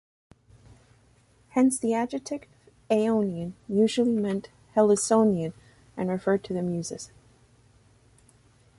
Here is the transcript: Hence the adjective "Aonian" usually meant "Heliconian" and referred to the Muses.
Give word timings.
Hence 1.49 1.77
the 1.77 1.93
adjective 1.93 2.45
"Aonian" 2.89 3.53
usually 3.67 4.09
meant 4.19 4.49
"Heliconian" 4.75 5.53
and 5.95 6.09
referred 6.09 6.43
to 6.45 6.53
the 6.53 6.63
Muses. 6.63 7.11